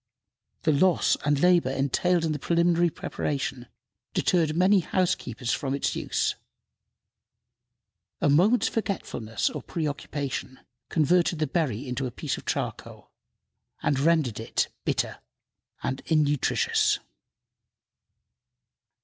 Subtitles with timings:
[0.63, 3.67] The loss and labor entailed in the preliminary preparation
[4.15, 6.33] deterred many housekeepers from its use.
[8.19, 10.59] A moment's forgetfulness or preoccupation
[10.89, 13.11] converted the berry into a piece of charcoal,
[13.83, 15.19] and rendered it bitter
[15.83, 16.97] and innutritious.